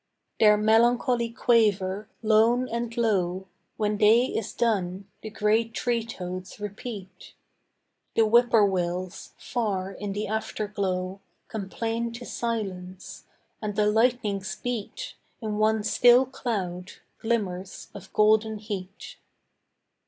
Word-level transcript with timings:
Their 0.39 0.57
melancholy 0.57 1.29
quaver, 1.29 2.09
lone 2.23 2.67
and 2.67 2.97
low, 2.97 3.45
When 3.77 3.97
day 3.97 4.25
is 4.25 4.51
done, 4.51 5.07
the 5.21 5.29
gray 5.29 5.65
tree 5.69 6.03
toads 6.03 6.59
repeat: 6.59 7.35
The 8.15 8.23
whippoorwills, 8.23 9.35
far 9.37 9.91
in 9.91 10.13
the 10.13 10.25
afterglow, 10.27 11.19
Complain 11.49 12.11
to 12.13 12.25
silence: 12.25 13.25
and 13.61 13.75
the 13.75 13.85
lightnings 13.85 14.55
beat, 14.55 15.13
In 15.39 15.59
one 15.59 15.83
still 15.83 16.25
cloud, 16.25 16.93
glimmers 17.19 17.89
of 17.93 18.11
golden 18.11 18.57
heat. 18.57 19.17